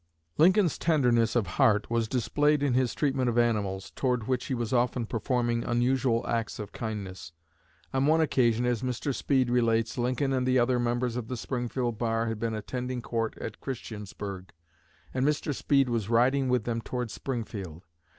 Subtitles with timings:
[0.39, 4.73] Lincoln's tenderness of heart was displayed in his treatment of animals, toward which he was
[4.73, 7.33] often performing unusual acts of kindness.
[7.93, 9.13] On one occasion, as Mr.
[9.13, 13.37] Speed relates, Lincoln and the other members of the Springfield bar had been attending court
[13.37, 14.49] at Christiansburg,
[15.13, 15.53] and Mr.
[15.53, 17.83] Speed was riding with them toward Springfield.